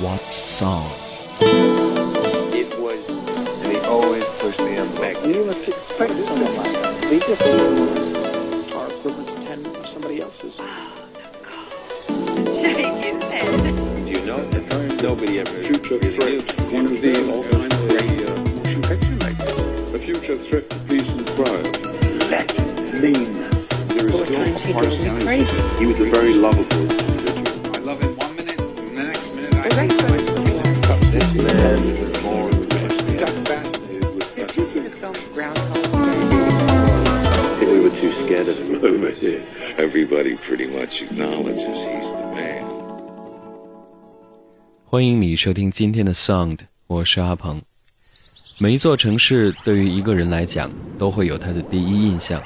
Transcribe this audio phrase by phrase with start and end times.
[0.00, 0.90] What song?
[1.40, 3.06] It was,
[3.62, 5.24] they always push the envelope.
[5.26, 7.00] You must expect someone like that.
[7.02, 10.58] The difference are equivalent to 10 of somebody else's.
[10.60, 10.64] Oh,
[12.08, 12.54] no.
[12.62, 13.60] Shake his head.
[14.06, 14.96] Do you know the time?
[14.96, 15.50] Nobody ever.
[15.50, 18.34] Future Thrift, one of the all-time great uh,
[18.64, 19.92] motion picture makers.
[19.92, 22.30] The Future Thrift, Peace and Thrive.
[22.30, 22.50] Let
[22.94, 23.68] leanness.
[23.68, 25.78] There is well, crazy.
[25.78, 27.11] He was a very lovable
[44.86, 47.60] 欢迎你收听今天的 Sound，我是阿鹏。
[48.58, 52.40] 每一座城市对于一个人来讲，都会有他的第一印象。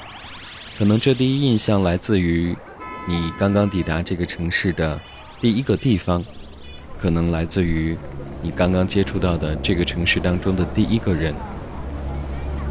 [0.77, 2.55] 可能这第一印象来自于
[3.07, 4.99] 你刚刚抵达这个城市的
[5.41, 6.23] 第一个地方，
[6.99, 7.97] 可能来自于
[8.41, 11.33] 你刚刚接触到的这个城市当中的第一个人。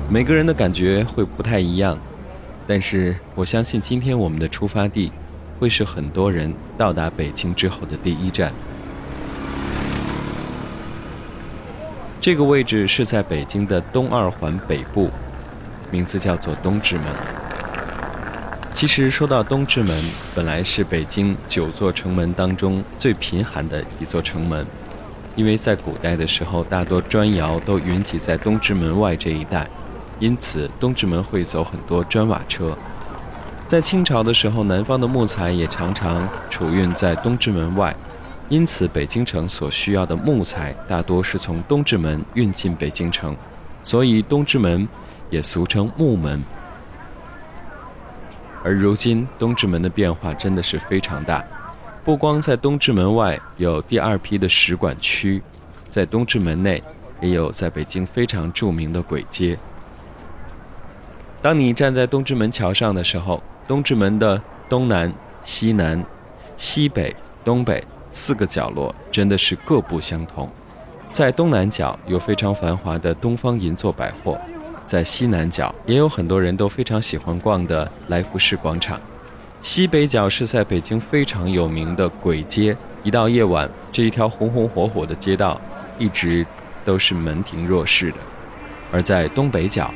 [0.09, 1.98] 每个人的感觉会不太一样，
[2.67, 5.11] 但是我相信今天我们的出发地
[5.59, 8.53] 会是很多人到达北京之后的第一站。
[12.20, 15.11] 这个位置是在北京的东二环北部，
[15.91, 17.05] 名字叫做东直门。
[18.75, 24.67] 其实说到东直门，本来是北京九座城门当中最贫寒的一座城门，
[25.37, 29.69] 因为在古代的时候，大多砖窑都云集在东直门外这一带，
[30.19, 32.77] 因此东直门会走很多砖瓦车。
[33.67, 37.95] 在清朝的时候，南方的木材也常常储运在东直门外，
[38.48, 43.37] 因此北京城所需要的木材大多是从东直门运进北京城，
[43.83, 44.89] 所以东直门
[45.28, 46.43] 也俗称木门。
[48.65, 51.45] 而如今东直门的变化真的是非常大，
[52.07, 55.43] 不光在东直门外有第二批的使馆区，
[55.91, 56.81] 在东直门内
[57.21, 59.59] 也有在北京非常著名的簋街。
[61.43, 65.12] 当你站在东直门桥上的时候，东直门的东南、
[65.43, 66.00] 西南、
[66.56, 67.12] 西北、
[67.45, 70.49] 东北四个角落真的是各不相同。
[71.11, 74.39] 在东南角有非常繁华的东方银座百货，
[74.87, 79.00] 在西南角也有很多人都非常喜欢逛的来福士广场。
[79.61, 85.61] 西北角是在北京非常有名的簋街，一到夜晚，这一条红红火火的街道
[85.99, 86.47] 一直
[86.84, 88.19] 都是门庭若市的。
[88.93, 89.93] 而在东北角，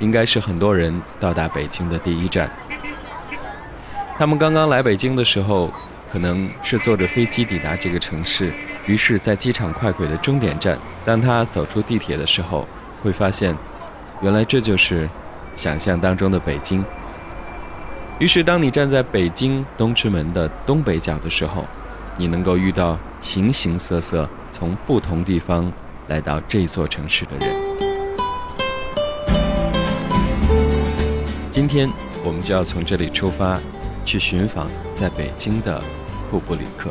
[0.00, 2.50] 应该是很多人到达北京的第一站。
[4.18, 5.72] 他们刚刚来北京的时候，
[6.12, 8.52] 可能是坐着飞机抵达这个城市，
[8.86, 12.66] 于是，在机场快轨的终点站，当他走出地铁的时候，
[13.02, 13.54] 会发现，
[14.20, 15.08] 原来这就是
[15.56, 16.84] 想象当中的北京。
[18.18, 21.64] 于是，当你站在北京东直门的东北角的时候，
[22.16, 25.72] 你能够遇到形形色色从不同地方
[26.08, 27.56] 来到这座城市的人。
[31.52, 31.88] 今天
[32.24, 33.60] 我们就要从这里出发，
[34.04, 35.80] 去寻访在北京的
[36.28, 36.90] 库布里克。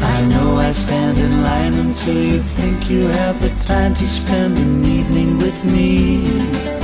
[0.00, 4.58] I know I stand in line until you think you have the time to spend
[4.58, 6.83] an evening with me.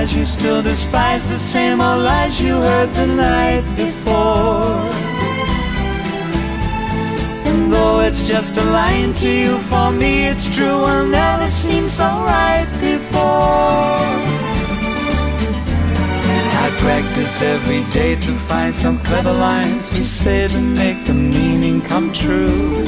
[0.00, 4.78] Eyes, you still despise the same old lies you heard the night before.
[7.48, 11.88] And though it's just a line to you, for me it's true, will never seem
[11.88, 13.98] so right before.
[16.64, 21.80] I practice every day to find some clever lines to say to make the meaning
[21.82, 22.84] come true.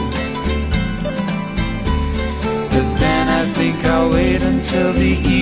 [2.73, 5.42] But then I think I'll wait until the evening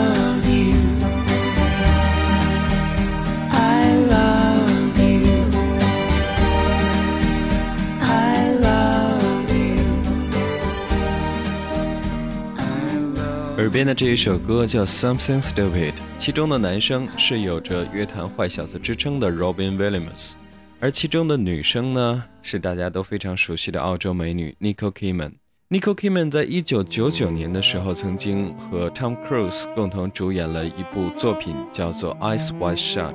[13.71, 20.33] 边的这一首歌叫《Something Stupid》，其中的男生是有着乐坛坏小子之称的 Robin Williams，
[20.81, 25.31] 而其中的女生呢是大家都非常熟悉的澳洲美女 Nicole Kidman。
[25.69, 33.13] Nicole Kidman 在一九九九年的时候，曾经和 Tom Cruise 共同主演了一部作品，叫做《Eyes Wide Shut》，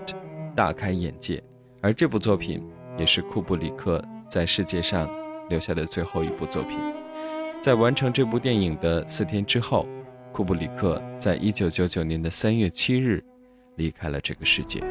[0.55, 1.43] 大开眼界。
[1.83, 2.63] 而这部作品
[2.99, 5.07] 也是库布里克在世界上
[5.51, 6.79] 留下的最后一部作品。
[7.61, 9.87] 在完成这部电影的四天之后，
[10.37, 13.25] 库布里克在一九九九年的三月七日
[13.77, 14.83] 离开了这个世界。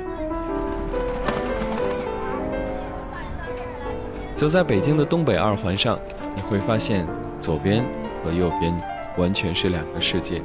[4.33, 5.99] 走在北京的东北二环上，
[6.35, 7.05] 你会发现
[7.39, 7.85] 左边
[8.23, 8.75] 和右边
[9.17, 10.41] 完全是两个世界。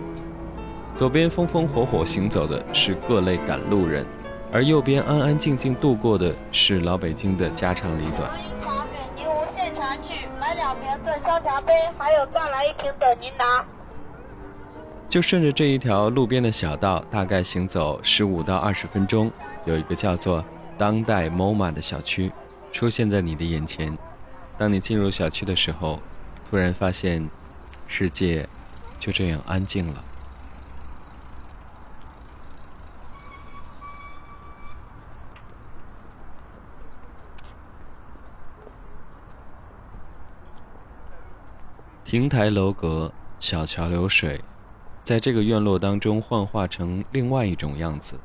[0.94, 4.04] 左边风风火火行走的是各类赶路人，
[4.52, 8.30] 而右边安安静静度过的是老北京的家长里短。
[8.60, 13.64] 茶给您无限茶具，买两瓶赠香茶杯，还有再来一瓶等您拿。
[15.10, 19.28] 就顺着这一条路边的小道，大概行走十五到二十分钟，
[19.64, 20.44] 有一个叫做
[20.78, 22.30] 当代 MoMA 的小区
[22.70, 23.98] 出现在你的眼前。
[24.56, 26.00] 当你进入小区的时候，
[26.48, 27.28] 突然发现
[27.88, 28.48] 世界
[29.00, 30.04] 就这样安静了。
[42.04, 44.40] 亭台楼阁，小桥流水，
[45.02, 48.18] 在这个院落当中幻化成另外一种样子。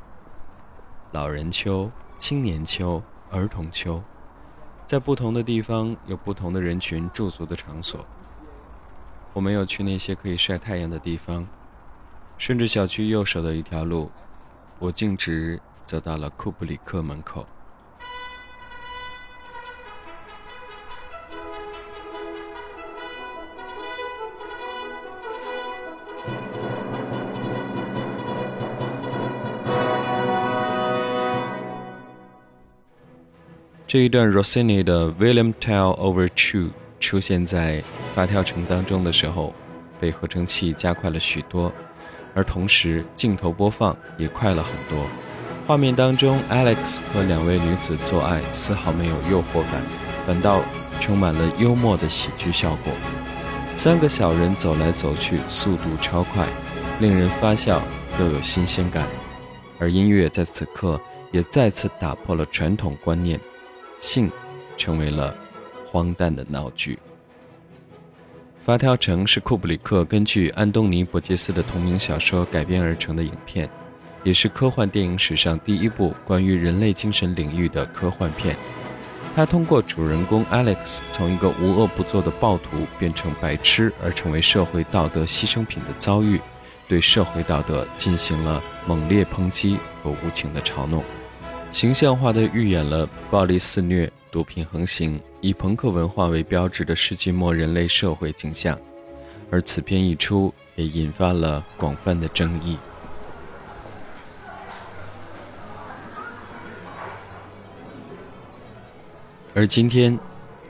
[1.11, 3.01] 老人秋、青年秋、
[3.31, 4.03] 儿童秋，
[4.85, 8.05] 在不同的地方有不同的人群驻足的场所。
[9.33, 11.47] 我没有去那些可以晒太阳的地方，
[12.37, 14.11] 顺着小区右手的一条路，
[14.79, 17.45] 我径直走到了库布里克门口。
[33.87, 37.81] 这一段 Rossini 的 William Tell Overture 出现在
[38.13, 39.53] 发条城当中的时候，
[40.01, 41.71] 被合成器加快了许多，
[42.33, 45.05] 而同时镜头播放也快了很多。
[45.65, 49.81] 画面当中，Alex 和两位女子做爱丝毫没有诱惑感，
[50.27, 50.61] 反倒
[50.99, 52.91] 充满了幽默的喜剧效果。
[53.77, 56.47] 三个小人走来走去，速度超快，
[56.99, 57.81] 令人发笑
[58.19, 59.07] 又有新鲜感。
[59.77, 60.99] 而音乐在此刻
[61.31, 63.39] 也再次打破了传统观念。
[63.99, 64.29] 性
[64.77, 65.35] 成为了
[65.89, 66.93] 荒诞的闹剧。
[68.65, 73.69] 《发条城》是库布里克根据安东尼·伯杰斯的同名小说改编而成的影片，
[74.23, 78.55] 也是科幻电影史上第一部关于人类精神领域的科幻片。
[79.35, 86.39] 他通过主人公 Alex 从一个无恶不作的暴徒变成白痴，而成为社会道德牺牲品的遭遇，
[86.87, 91.03] 对社会道德进行了猛烈抨击和无情的嘲弄。
[91.69, 98.79] 形象化的预演了暴力肆虐、毒品横行、以朋克文化为标志的世纪末人类社会景象，
[99.51, 102.77] 而此片一出，也引发了广泛的争议。
[109.57, 110.19] 而今天，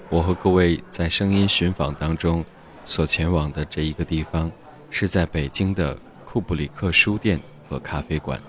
[0.10, 2.46] 我和各位在声音寻访当中
[2.86, 4.52] 所前往的这一个地方，
[4.92, 8.40] 是在北京的库布里克书店和咖啡馆。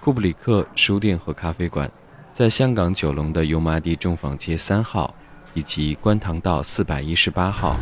[0.00, 1.88] 库布里克书店和咖啡馆，
[2.32, 5.14] 在香港九龙的油麻地中坊街三号，
[5.54, 7.76] 以及观塘道四百一十八号，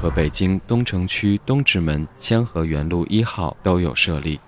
[0.00, 4.38] 和北京东城区东直门香河园路一号都有设立。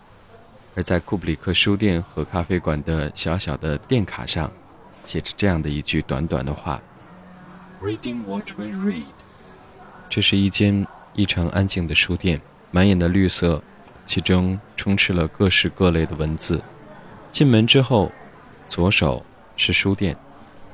[0.74, 4.50] 而在库布里克书店和咖啡馆的小小的店卡上，
[5.04, 6.80] 写着这样的一句短短的话
[7.82, 9.04] ：“Reading what we read。”
[10.08, 13.62] 这是一间异常安静的书店，满眼的绿色。
[14.06, 16.60] 其中充斥了各式各类的文字。
[17.30, 18.10] 进门之后，
[18.68, 19.24] 左手
[19.56, 20.16] 是书店，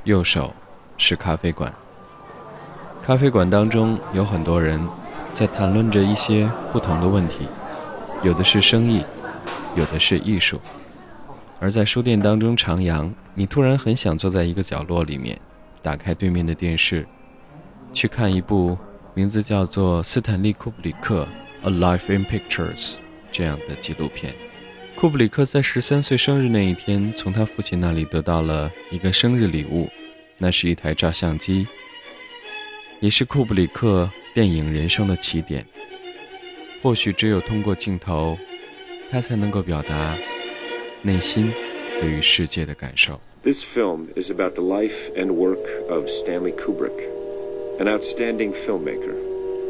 [0.04, 0.54] 右手
[0.96, 1.70] 是咖啡馆。
[3.02, 4.80] 咖啡馆当中有很多人
[5.34, 7.46] 在谈论着一些不同的问题，
[8.22, 9.04] 有的是生意，
[9.76, 10.60] 有的是艺术。
[11.60, 15.38] 而在书店当中徜徉，你突然很想坐在一个角落里面，
[15.80, 17.06] 打开对面的电视，
[17.92, 18.76] 去看一部
[19.14, 21.26] 名字叫做《斯坦利·库布里克
[21.62, 22.94] A Life in Pictures》
[23.30, 24.34] 这样的纪录片。
[24.94, 29.88] 库布里克在十三岁生日那一天，从他父亲那里得到了一个生日礼物，
[30.38, 31.66] 那是一台照相机，
[33.00, 35.66] 也是库布里克电影人生的起点。
[36.82, 38.38] 或许只有通过镜头，
[39.09, 40.17] 他才能够表达
[41.01, 41.51] 内心
[41.99, 43.19] 对于世界的感受。
[43.43, 47.09] This film is about the life and work of Stanley Kubrick,
[47.79, 49.15] an outstanding filmmaker,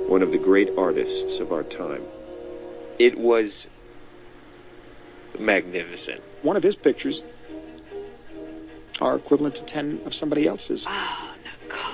[0.08, 2.02] one of the great artists of our time.
[3.00, 3.66] It was
[5.40, 6.22] magnificent.
[6.44, 7.24] One of his pictures
[9.00, 10.86] are equivalent to 10 of somebody else's.
[10.88, 11.92] Oh, Nicole.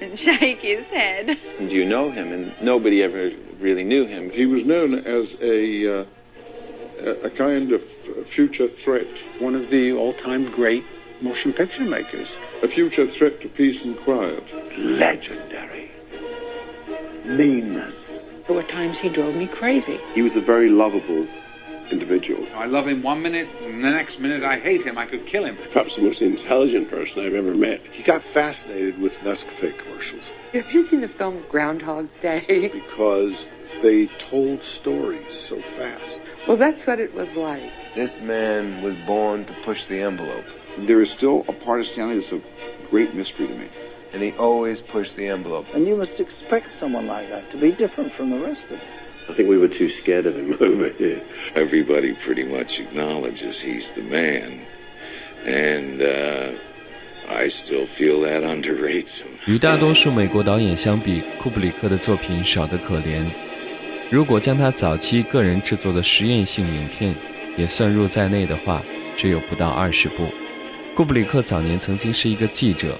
[0.00, 1.38] And shake his head.
[1.58, 4.30] And you know him, and nobody ever really knew him.
[4.30, 6.04] He was known as a, uh,
[7.03, 7.83] a a kind of
[8.27, 10.83] future threat, One of the all-time great
[11.21, 12.35] motion picture makers.
[12.61, 14.53] a future threat to peace and quiet.
[14.77, 15.91] legendary.
[17.25, 18.19] Meanness.
[18.47, 19.99] There were times he drove me crazy.
[20.13, 21.25] He was a very lovable
[21.89, 22.45] individual.
[22.55, 24.97] I love him one minute, and the next minute I hate him.
[24.97, 25.57] I could kill him.
[25.71, 27.81] Perhaps the most intelligent person I've ever met.
[27.91, 32.67] He got fascinated with Nescafe commercials Have you seen the film Groundhog Day?
[32.73, 33.49] because
[33.82, 36.22] they told stories so fast.
[36.46, 37.70] Well, that's what it was like.
[37.94, 40.44] This man was born to push the envelope,
[40.78, 42.40] There is still a part of Stanley that's a
[42.90, 43.68] great mystery to me.
[44.12, 45.66] and he always pushed the envelope.
[45.74, 49.12] And you must expect someone like that to be different from the rest of us.
[49.28, 51.20] I think we were too scared of him over here.
[51.54, 54.60] Everybody pretty much acknowledges he's the man.
[55.44, 56.52] And uh,
[57.28, 59.28] I still feel that underrates him.
[59.46, 63.26] 与大多数美国导演相比，库布里克的作品少得可怜。
[64.13, 67.15] 如果将他早期个人制作的实验性影片
[67.57, 68.79] 也算入在内的话，
[69.17, 70.27] 只有不到二十部。
[70.93, 72.95] 库布里克早年曾经是一个记者，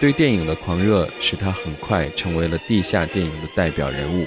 [0.00, 4.26] 对电影的狂热使他很快成为了地下电影的代表人物。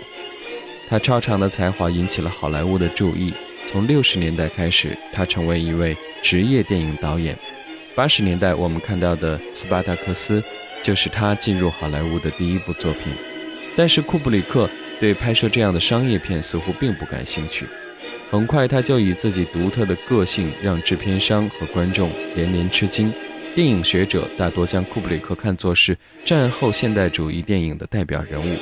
[0.87, 3.33] 他超常的才华引起了好莱坞的注意。
[3.71, 7.35] 从六十年代开始，他成为一位职业电影导演。
[7.95, 10.39] 八十年代我们看到的《斯巴达克斯》
[10.83, 13.11] 就是他进入好莱坞的第一部作品。
[13.75, 17.67] 但是库布里克对拍摄这样的商业片似乎并不感兴趣。
[18.29, 23.13] 很快，他就以自己独特的个性让制片商和观众连连吃惊。
[23.55, 28.55] 电影学者大多将库布里克看作是战后现代主义电影的代表人物。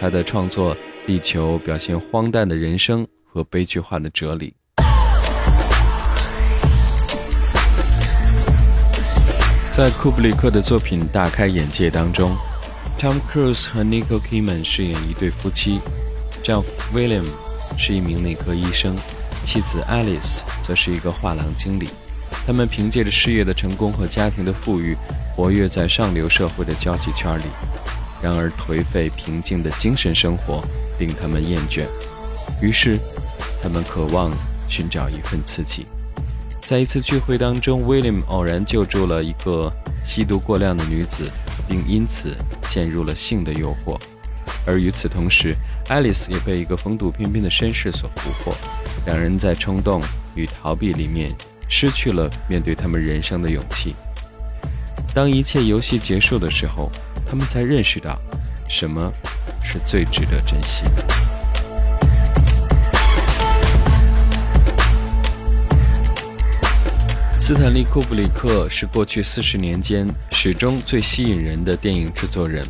[0.00, 4.54] 他的创作力求表现荒诞的人生和悲剧化的哲理。
[9.72, 12.36] 在库布里克的作品大开眼界当中
[13.00, 15.80] ，Tom Cruise 和 Nicole Kidman 饰演一对夫妻，
[16.42, 17.24] 丈夫 William
[17.78, 18.94] 是一名内科医生，
[19.42, 21.88] 妻子 Alice 则是一个画廊经理。
[22.46, 24.94] 他们凭借着事业的成功和家庭的富裕，
[25.34, 27.44] 活跃在上流社会的交际圈里。
[28.22, 30.62] 然而，颓废平静的精神生活
[30.98, 31.86] 令他们厌倦，
[32.60, 32.98] 于是，
[33.62, 34.30] 他们渴望
[34.68, 35.86] 寻找一份刺激。
[36.66, 39.72] 在一次聚会当中，William 偶然救助了一个
[40.04, 41.30] 吸毒过量的女子，
[41.68, 42.36] 并因此
[42.68, 43.98] 陷入了性的诱惑。
[44.66, 45.54] 而与此同时
[45.88, 48.54] 爱丽丝也被一个风度翩翩的绅士所俘获。
[49.06, 50.02] 两人在冲动
[50.34, 51.34] 与逃避里面
[51.68, 53.94] 失去了面对他们人生的勇气。
[55.14, 56.90] 当一切游戏结束的时候，
[57.28, 58.18] 他们才认识到，
[58.68, 59.10] 什么
[59.62, 61.29] 是最值得珍惜的。
[67.50, 72.64] 斯坦利·库布里克是过去四十年间始终最吸引人的电影制作人，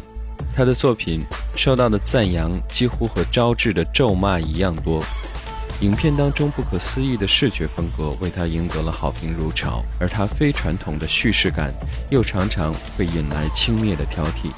[0.56, 1.20] 他的作品
[1.54, 5.04] 受到的赞扬几乎和招致的咒骂一样多。
[5.82, 11.70] 影片当中不可思议的视觉风格为他赢得了好评如潮，而他非传统的叙事感
[12.08, 14.50] 又常常会引来轻蔑的挑剔。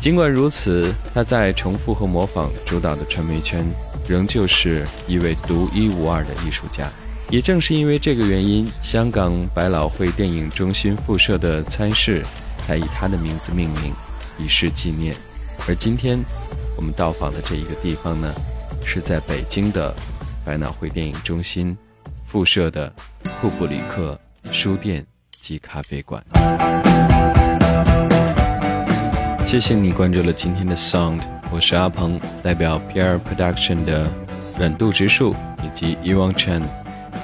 [0.00, 3.64] 尽管如此，他在重复和模仿主导的传媒圈，
[4.08, 6.90] 仍旧是一位独一无二的艺术家。
[7.30, 12.22] 也正是因为这个原因，香港百老汇电影中心附设的餐室
[12.64, 13.92] 才以他的名字命名，
[14.38, 15.14] 以示纪念。
[15.66, 16.20] 而今天
[16.76, 18.32] 我们到访的这一个地方呢，
[18.84, 19.92] 是在北京的
[20.44, 21.76] 百老汇电影中心
[22.26, 22.92] 附设的
[23.40, 24.18] 库布里克
[24.52, 25.04] 书店
[25.40, 26.22] 及咖啡馆。
[29.46, 34.06] 谢谢你关注了今天的 Sound，我是阿鹏，代表 PR Production 的
[34.58, 36.62] 软度植树以及 Iwan Chen。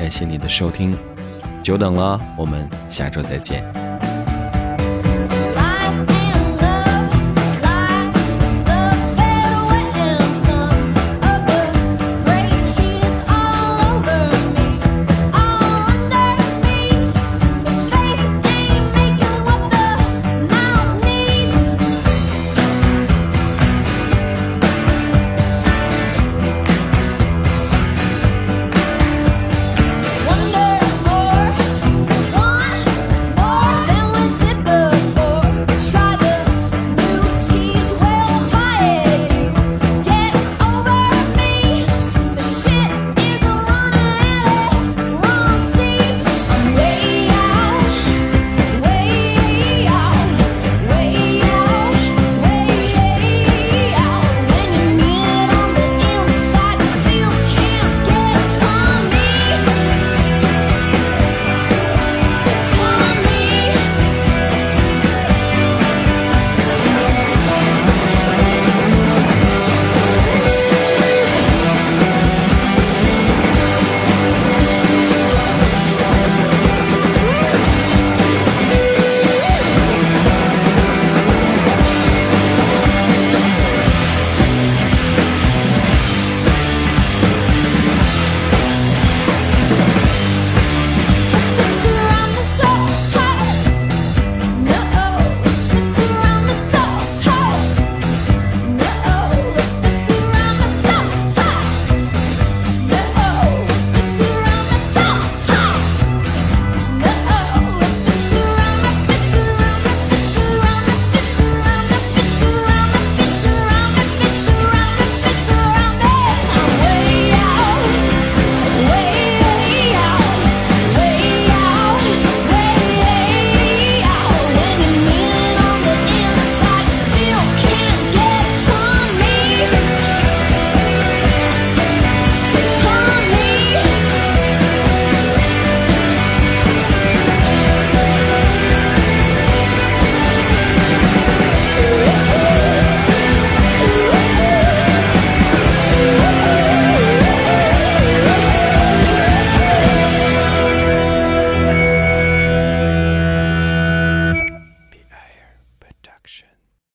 [0.01, 0.97] 感谢你的收听，
[1.63, 3.90] 久等了，我们下周再见。